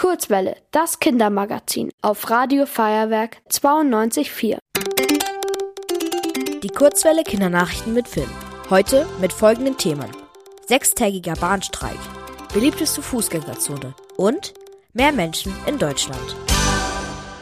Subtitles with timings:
[0.00, 4.56] Kurzwelle, das Kindermagazin auf Radio Feuerwerk 92.4.
[6.62, 8.30] Die Kurzwelle Kindernachrichten mit Finn.
[8.70, 10.10] Heute mit folgenden Themen.
[10.66, 11.98] Sechstägiger Bahnstreik,
[12.54, 14.54] beliebteste Fußgängerzone und
[14.94, 16.34] mehr Menschen in Deutschland.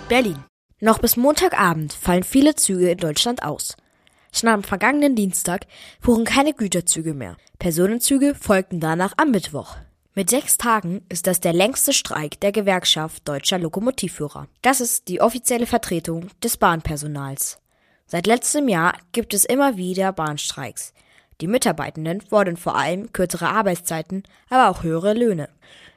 [0.09, 0.43] Berlin.
[0.81, 3.77] Noch bis Montagabend fallen viele Züge in Deutschland aus.
[4.33, 5.69] Schon am vergangenen Dienstag
[6.01, 7.37] fuhren keine Güterzüge mehr.
[7.61, 9.77] Personenzüge folgten danach am Mittwoch.
[10.15, 14.49] Mit sechs Tagen ist das der längste Streik der Gewerkschaft deutscher Lokomotivführer.
[14.62, 17.59] Das ist die offizielle Vertretung des Bahnpersonals.
[18.07, 20.93] Seit letztem Jahr gibt es immer wieder Bahnstreiks.
[21.41, 25.49] Die Mitarbeitenden fordern vor allem kürzere Arbeitszeiten, aber auch höhere Löhne.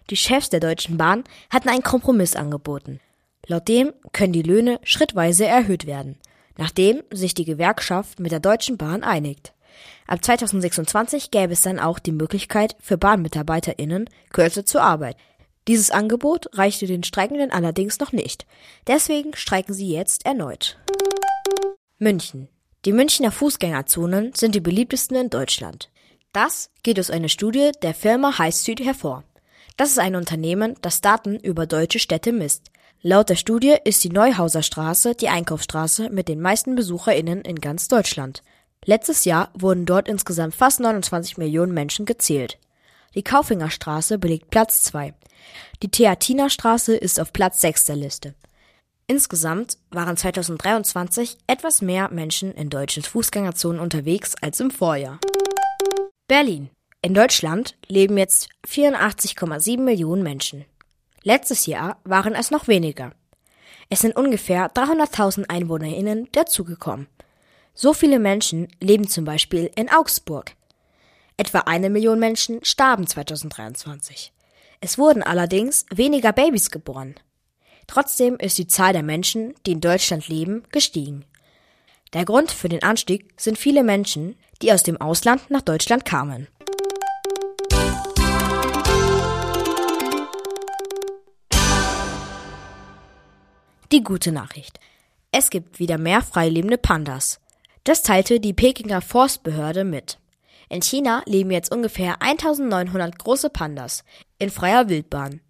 [0.10, 3.00] Die Chefs der Deutschen Bahn hatten einen Kompromiss angeboten.
[3.48, 6.18] Laut dem können die Löhne schrittweise erhöht werden,
[6.58, 9.54] nachdem sich die Gewerkschaft mit der Deutschen Bahn einigt.
[10.08, 15.20] Ab 2026 gäbe es dann auch die Möglichkeit für BahnmitarbeiterInnen, kürzer zu arbeiten.
[15.68, 18.46] Dieses Angebot reichte den Streikenden allerdings noch nicht.
[18.88, 20.78] Deswegen streiken sie jetzt erneut.
[22.00, 22.48] München.
[22.84, 25.92] Die Münchner Fußgängerzonen sind die beliebtesten in Deutschland.
[26.34, 29.24] Das geht aus einer Studie der Firma High Street hervor.
[29.78, 32.72] Das ist ein Unternehmen, das Daten über deutsche Städte misst.
[33.04, 37.88] Laut der Studie ist die Neuhauser Straße die Einkaufsstraße mit den meisten BesucherInnen in ganz
[37.88, 38.44] Deutschland.
[38.86, 42.58] Letztes Jahr wurden dort insgesamt fast 29 Millionen Menschen gezählt.
[43.14, 45.14] Die Kaufingerstraße belegt Platz 2.
[45.84, 48.34] Die Theatinerstraße ist auf Platz 6 der Liste.
[49.06, 55.20] Insgesamt waren 2023 etwas mehr Menschen in deutschen Fußgängerzonen unterwegs als im Vorjahr.
[56.28, 56.70] Berlin.
[57.04, 60.66] In Deutschland leben jetzt 84,7 Millionen Menschen.
[61.24, 63.12] Letztes Jahr waren es noch weniger.
[63.90, 67.08] Es sind ungefähr 300.000 EinwohnerInnen dazugekommen.
[67.74, 70.56] So viele Menschen leben zum Beispiel in Augsburg.
[71.38, 74.34] Etwa eine Million Menschen starben 2023.
[74.82, 77.16] Es wurden allerdings weniger Babys geboren.
[77.88, 81.26] Trotzdem ist die Zahl der Menschen, die in Deutschland leben, gestiegen.
[82.14, 86.48] Der Grund für den Anstieg sind viele Menschen, die aus dem Ausland nach Deutschland kamen.
[93.92, 94.80] Die gute Nachricht.
[95.32, 97.40] Es gibt wieder mehr freilebende Pandas.
[97.84, 100.20] Das teilte die Pekinger Forstbehörde mit.
[100.70, 104.04] In China leben jetzt ungefähr 1900 große Pandas
[104.40, 105.42] in freier Wildbahn.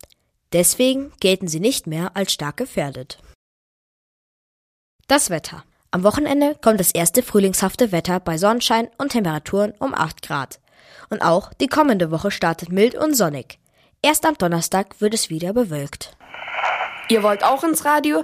[0.54, 3.20] Deswegen gelten sie nicht mehr als stark gefährdet.
[5.08, 5.64] Das Wetter.
[5.92, 10.62] Am Wochenende kommt das erste frühlingshafte Wetter bei Sonnenschein und Temperaturen um 8 Grad.
[11.10, 13.60] Und auch die kommende Woche startet mild und sonnig.
[14.02, 16.16] Erst am Donnerstag wird es wieder bewölkt.
[17.10, 18.24] Ihr wollt auch ins Radio?